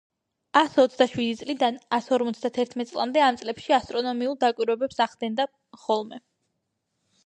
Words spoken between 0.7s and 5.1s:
ოცდაშვიდი წლიდან ასს ორმოცდა თერთმეტ წლამდე ამ წლებში ასტრონომიულ დაკვირვებებს